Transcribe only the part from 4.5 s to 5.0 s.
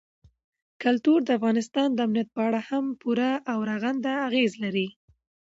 لري.